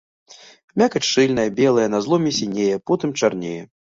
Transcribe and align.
Мякаць 0.81 1.01
шчыльная, 1.09 1.45
белая, 1.59 1.85
на 1.95 1.99
зломе 2.07 2.31
сінее, 2.39 2.73
потым 2.93 3.09
чарнее. 3.21 3.61